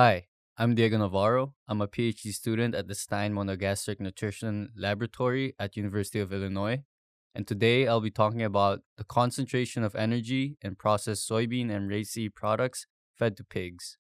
[0.00, 1.54] Hi, I'm Diego Navarro.
[1.66, 6.84] I'm a PhD student at the Stein Monogastric Nutrition Laboratory at University of Illinois.
[7.34, 12.36] And today I'll be talking about the concentration of energy in processed soybean and rapeseed
[12.36, 13.98] products fed to pigs.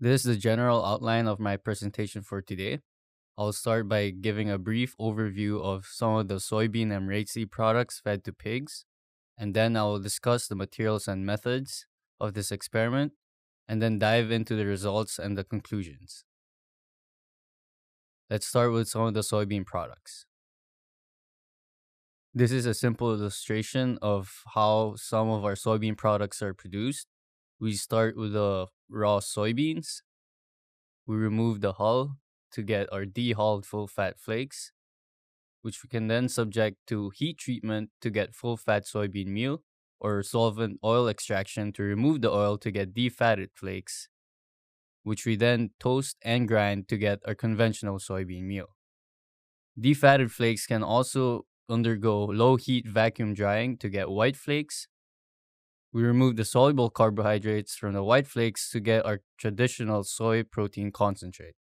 [0.00, 2.78] This is the general outline of my presentation for today.
[3.36, 8.00] I'll start by giving a brief overview of some of the soybean and rapeseed products
[8.02, 8.86] fed to pigs,
[9.36, 11.84] and then I will discuss the materials and methods
[12.18, 13.12] of this experiment,
[13.70, 16.24] and then dive into the results and the conclusions.
[18.28, 20.26] Let's start with some of the soybean products.
[22.34, 27.06] This is a simple illustration of how some of our soybean products are produced.
[27.60, 30.02] We start with the raw soybeans.
[31.06, 32.16] We remove the hull
[32.50, 34.72] to get our dehulled full fat flakes,
[35.62, 39.62] which we can then subject to heat treatment to get full fat soybean meal
[40.00, 44.08] or solvent oil extraction to remove the oil to get defatted flakes,
[45.04, 48.76] which we then toast and grind to get our conventional soybean meal.
[49.76, 54.86] Defatted flakes can also undergo low heat vacuum drying to get white flakes.
[55.92, 60.90] We remove the soluble carbohydrates from the white flakes to get our traditional soy protein
[60.90, 61.54] concentrate.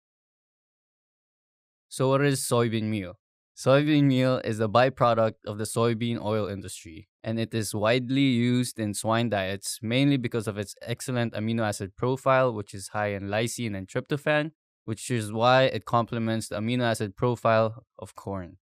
[1.89, 3.19] So, what is soybean meal?
[3.57, 8.79] Soybean meal is a byproduct of the soybean oil industry, and it is widely used
[8.79, 13.31] in swine diets mainly because of its excellent amino acid profile, which is high in
[13.31, 14.51] lysine and tryptophan,
[14.85, 18.59] which is why it complements the amino acid profile of corn.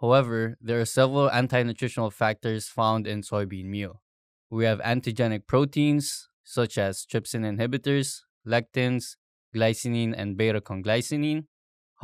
[0.00, 4.02] However, there are several anti nutritional factors found in soybean meal.
[4.50, 9.16] We have antigenic proteins, such as trypsin inhibitors, lectins,
[9.52, 11.46] glycinin, and beta conglycinin.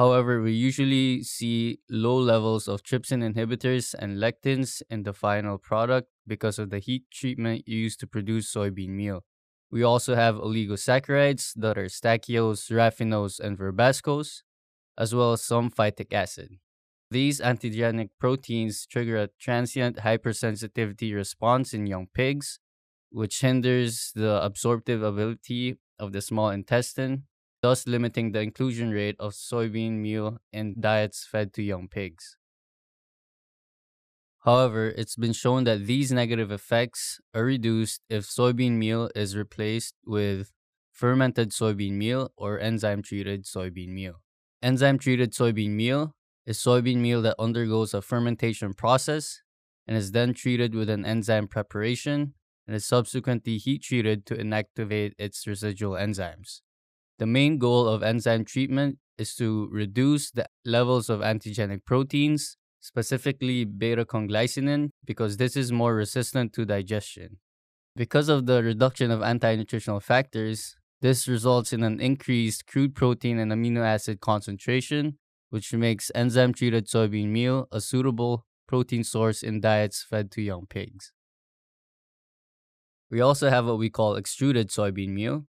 [0.01, 6.09] However, we usually see low levels of trypsin inhibitors and lectins in the final product
[6.27, 9.25] because of the heat treatment used to produce soybean meal.
[9.71, 14.41] We also have oligosaccharides that are stachyose, raffinose, and verbascose,
[14.97, 16.56] as well as some phytic acid.
[17.10, 22.59] These antigenic proteins trigger a transient hypersensitivity response in young pigs,
[23.10, 27.25] which hinders the absorptive ability of the small intestine,
[27.62, 32.37] thus limiting the inclusion rate of soybean meal in diets fed to young pigs.
[34.44, 39.94] However, it's been shown that these negative effects are reduced if soybean meal is replaced
[40.06, 40.53] with
[40.93, 44.22] fermented soybean meal or enzyme treated soybean meal.
[44.62, 46.15] Enzyme treated soybean meal
[46.47, 49.42] is soybean meal that undergoes a fermentation process
[49.87, 52.34] and is then treated with an enzyme preparation
[52.66, 56.60] and is subsequently heat treated to inactivate its residual enzymes.
[57.20, 63.66] The main goal of enzyme treatment is to reduce the levels of antigenic proteins, specifically
[63.66, 67.36] beta conglycinin, because this is more resistant to digestion.
[67.94, 73.38] Because of the reduction of anti nutritional factors, this results in an increased crude protein
[73.38, 75.19] and amino acid concentration,
[75.50, 80.64] which makes enzyme treated soybean meal a suitable protein source in diets fed to young
[80.66, 81.12] pigs.
[83.10, 85.44] We also have what we call extruded soybean meal.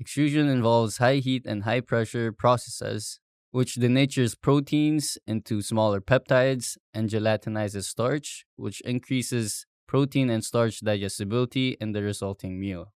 [0.00, 3.20] Extrusion involves high heat and high pressure processes,
[3.52, 11.76] which denatures proteins into smaller peptides and gelatinizes starch, which increases protein and starch digestibility
[11.80, 12.92] in the resulting meal.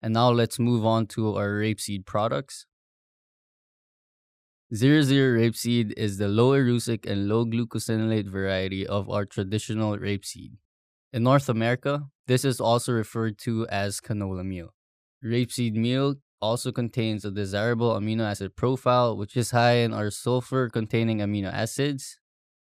[0.00, 2.66] And now let's move on to our rapeseed products.
[4.72, 10.52] Zero Zero rapeseed is the low erucic and low glucosinolate variety of our traditional rapeseed.
[11.12, 14.72] In North America, this is also referred to as canola meal.
[15.24, 20.68] Rapeseed meal also contains a desirable amino acid profile, which is high in our sulfur
[20.68, 22.18] containing amino acids.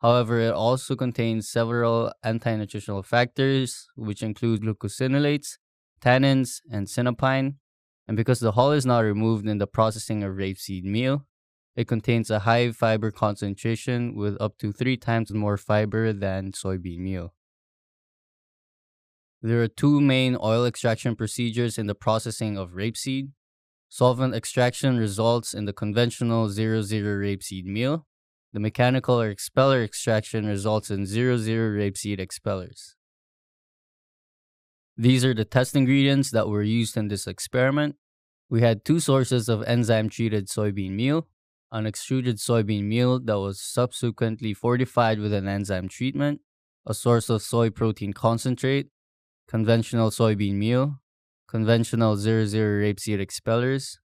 [0.03, 5.59] However, it also contains several anti nutritional factors, which include glucosinolates,
[6.00, 7.56] tannins, and sinapine.
[8.09, 11.27] And because the hull is not removed in the processing of rapeseed meal,
[11.77, 16.99] it contains a high fiber concentration with up to three times more fiber than soybean
[16.99, 17.34] meal.
[19.43, 23.31] There are two main oil extraction procedures in the processing of rapeseed.
[23.88, 28.06] Solvent extraction results in the conventional 00 rapeseed meal.
[28.53, 32.97] The mechanical or expeller extraction results in 00 rapeseed expellers.
[34.97, 37.97] These are the test ingredients that were used in this experiment.
[38.50, 41.29] We had two sources of enzyme treated soybean meal,
[41.73, 46.41] an extruded soybean meal that was subsequently fortified with an enzyme treatment,
[46.85, 48.88] a source of soy protein concentrate,
[49.50, 51.00] conventional soybean meal,
[51.49, 52.44] conventional 00
[52.85, 53.99] rapeseed expellers,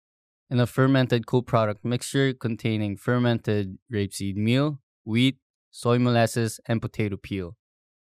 [0.49, 5.37] and a fermented co-product mixture containing fermented rapeseed meal, wheat,
[5.71, 7.57] soy molasses, and potato peel.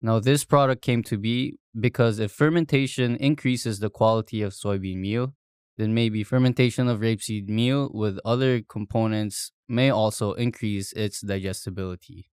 [0.01, 5.35] Now, this product came to be because if fermentation increases the quality of soybean meal,
[5.79, 12.31] then maybe fermentation of rapeseed meal with other components may also increase its digestibility.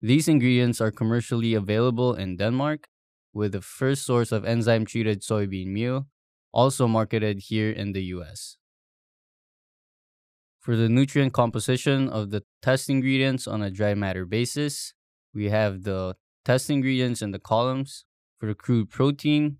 [0.00, 2.88] These ingredients are commercially available in Denmark,
[3.32, 6.06] with the first source of enzyme treated soybean meal
[6.52, 8.56] also marketed here in the US.
[10.58, 14.92] For the nutrient composition of the test ingredients on a dry matter basis,
[15.32, 18.04] we have the test ingredients in the columns.
[18.38, 19.58] For the crude protein,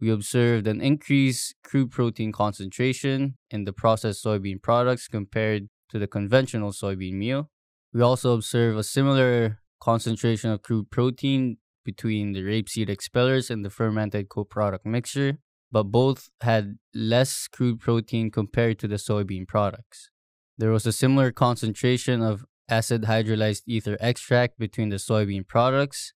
[0.00, 6.06] we observed an increased crude protein concentration in the processed soybean products compared to the
[6.06, 7.50] conventional soybean meal.
[7.92, 13.70] We also observe a similar concentration of crude protein between the rapeseed expellers and the
[13.70, 15.38] fermented co-product mixture
[15.70, 20.10] but both had less crude protein compared to the soybean products.
[20.58, 26.12] There was a similar concentration of acid hydrolyzed ether extract between the soybean products,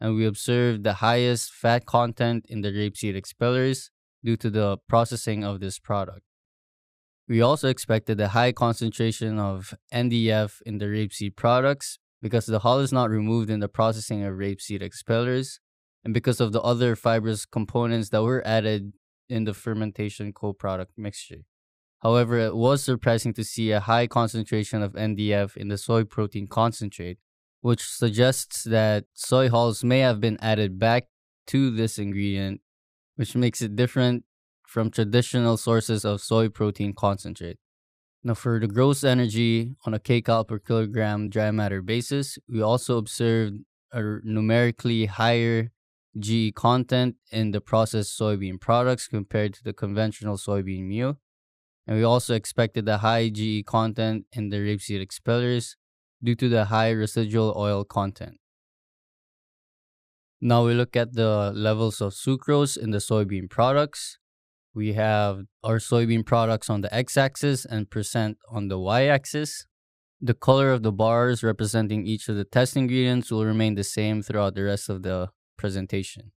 [0.00, 3.90] and we observed the highest fat content in the rapeseed expellers
[4.24, 6.22] due to the processing of this product.
[7.28, 12.78] We also expected a high concentration of NDF in the rapeseed products because the hull
[12.78, 15.58] is not removed in the processing of rapeseed expellers,
[16.04, 18.92] and because of the other fibrous components that were added
[19.28, 21.44] in the fermentation co-product mixture.
[22.00, 26.46] However, it was surprising to see a high concentration of NDF in the soy protein
[26.46, 27.18] concentrate,
[27.60, 31.06] which suggests that soy hulls may have been added back
[31.48, 32.60] to this ingredient,
[33.16, 34.24] which makes it different
[34.66, 37.58] from traditional sources of soy protein concentrate.
[38.24, 42.96] Now, for the gross energy on a kcal per kilogram dry matter basis, we also
[42.96, 43.56] observed
[43.92, 45.72] a numerically higher
[46.18, 51.18] GE content in the processed soybean products compared to the conventional soybean meal.
[51.86, 55.74] And we also expected a high GE content in the rapeseed expellers
[56.22, 58.38] due to the high residual oil content.
[60.40, 64.18] Now we look at the levels of sucrose in the soybean products.
[64.74, 69.66] We have our soybean products on the x axis and percent on the y axis.
[70.20, 74.22] The color of the bars representing each of the test ingredients will remain the same
[74.22, 75.28] throughout the rest of the
[75.58, 76.32] presentation.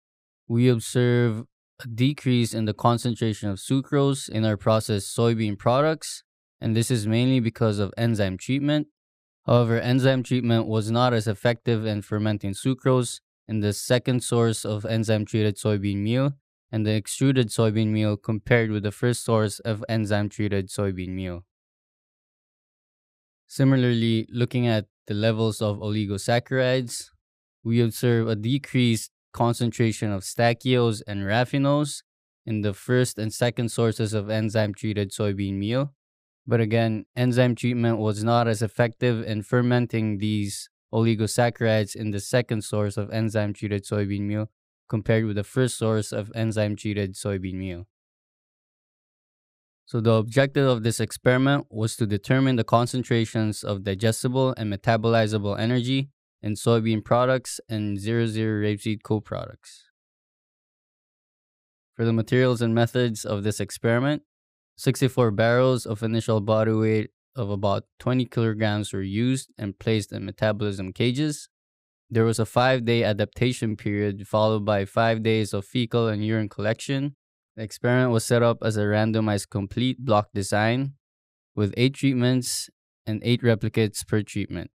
[0.48, 1.44] We observe
[1.84, 6.24] a decrease in the concentration of sucrose in our processed soybean products,
[6.60, 8.88] and this is mainly because of enzyme treatment.
[9.46, 14.86] However, enzyme treatment was not as effective in fermenting sucrose in the second source of
[14.86, 16.34] enzyme treated soybean meal
[16.74, 21.46] and the extruded soybean meal compared with the first source of enzyme treated soybean meal.
[23.46, 27.12] Similarly, looking at the levels of oligosaccharides,
[27.64, 32.02] we observe a decreased concentration of stachyose and raffinose
[32.44, 35.94] in the first and second sources of enzyme treated soybean meal.
[36.48, 42.64] But again, enzyme treatment was not as effective in fermenting these oligosaccharides in the second
[42.64, 44.50] source of enzyme treated soybean meal
[44.94, 47.88] compared with the first source of enzyme treated soybean meal.
[49.86, 55.60] So, the objective of this experiment was to determine the concentrations of digestible and metabolizable
[55.60, 56.10] energy
[56.44, 59.72] in soybean products and 00 rapeseed co-products.
[61.96, 64.22] For the materials and methods of this experiment,
[64.78, 70.24] 64 barrows of initial body weight of about 20 kilograms were used and placed in
[70.24, 71.50] metabolism cages.
[72.14, 76.48] There was a five day adaptation period followed by five days of fecal and urine
[76.48, 77.16] collection.
[77.56, 80.94] The experiment was set up as a randomized complete block design
[81.56, 82.70] with eight treatments
[83.08, 84.70] and eight replicates per treatment.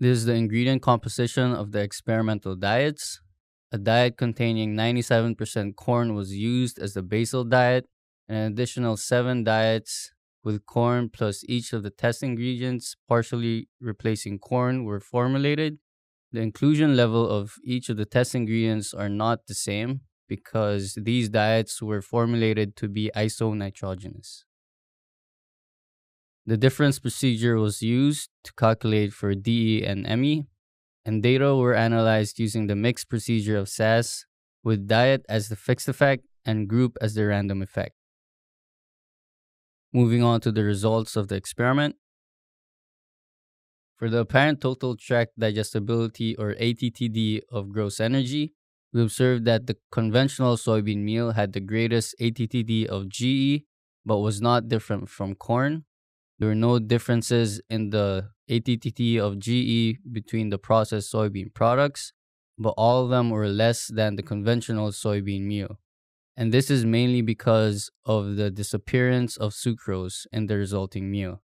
[0.00, 3.20] This is the ingredient composition of the experimental diets.
[3.70, 7.86] A diet containing 97% corn was used as the basal diet,
[8.28, 10.10] and an additional seven diets
[10.44, 15.78] with corn plus each of the test ingredients partially replacing corn were formulated.
[16.32, 21.28] The inclusion level of each of the test ingredients are not the same because these
[21.28, 24.44] diets were formulated to be isonitrogenous.
[26.46, 30.46] The difference procedure was used to calculate for DE and ME,
[31.04, 34.24] and data were analyzed using the mixed procedure of SAS
[34.62, 37.97] with diet as the fixed effect and group as the random effect.
[39.98, 41.96] Moving on to the results of the experiment.
[43.96, 48.54] For the apparent total tract digestibility or ATTD of gross energy,
[48.92, 53.64] we observed that the conventional soybean meal had the greatest ATTD of GE
[54.06, 55.84] but was not different from corn.
[56.38, 62.12] There were no differences in the ATTD of GE between the processed soybean products,
[62.56, 65.80] but all of them were less than the conventional soybean meal.
[66.38, 71.42] And this is mainly because of the disappearance of sucrose in the resulting meal.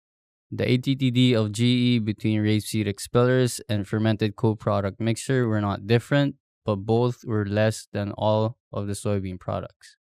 [0.51, 6.35] The ATTD of GE between rapeseed expellers and fermented co product mixture were not different,
[6.63, 9.97] but both were less than all of the soybean products.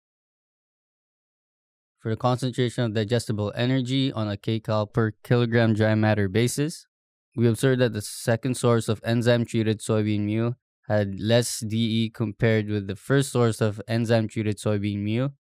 [1.98, 6.86] For the concentration of digestible energy on a kcal per kilogram dry matter basis,
[7.34, 10.56] we observed that the second source of enzyme treated soybean meal
[10.88, 15.34] had less DE compared with the first source of enzyme treated soybean meal,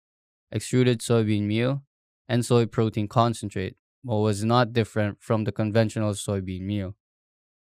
[0.51, 1.83] extruded soybean meal,
[2.29, 6.95] and soy protein concentrate, but was not different from the conventional soybean meal.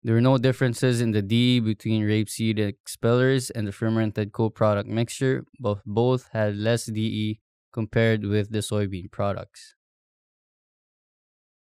[0.03, 5.45] There were no differences in the DE between rapeseed expellers and the fermented co-product mixture,
[5.59, 7.39] but both had less DE
[7.73, 9.75] compared with the soybean products.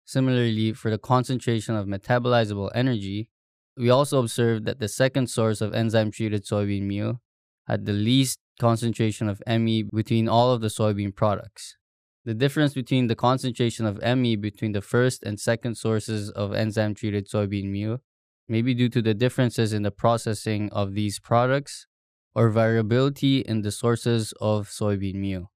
[0.04, 3.30] Similarly, for the concentration of metabolizable energy,
[3.76, 7.20] we also observed that the second source of enzyme treated soybean meal
[7.66, 11.76] had the least concentration of ME between all of the soybean products.
[12.24, 16.94] The difference between the concentration of ME between the first and second sources of enzyme
[16.94, 18.00] treated soybean meal
[18.48, 21.86] may be due to the differences in the processing of these products
[22.34, 25.50] or variability in the sources of soybean meal.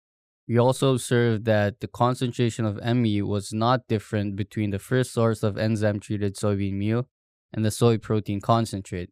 [0.48, 5.42] We also observed that the concentration of ME was not different between the first source
[5.42, 7.08] of enzyme treated soybean meal
[7.56, 9.10] and the soy protein concentrate.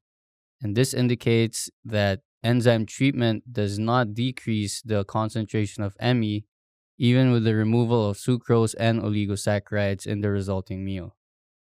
[0.63, 6.45] And this indicates that enzyme treatment does not decrease the concentration of ME
[6.99, 11.17] even with the removal of sucrose and oligosaccharides in the resulting meal.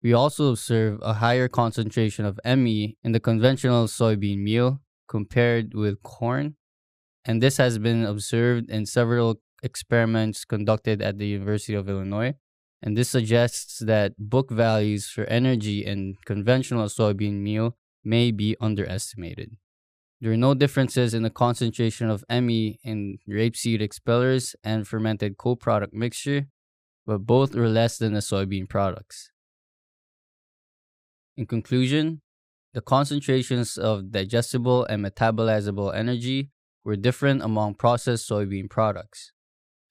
[0.03, 6.03] We also observe a higher concentration of ME in the conventional soybean meal compared with
[6.03, 6.57] corn,
[7.25, 12.35] and this has been observed in several experiments conducted at the University of Illinois.
[12.83, 19.57] And this suggests that book values for energy in conventional soybean meal may be underestimated.
[20.21, 25.55] There are no differences in the concentration of ME in rapeseed expellers and fermented co
[25.55, 26.49] product mixture,
[27.07, 29.31] but both were less than the soybean products.
[31.37, 32.21] In conclusion,
[32.75, 36.51] the concentrations of digestible and metabolizable energy
[36.85, 39.33] were different among processed soybean products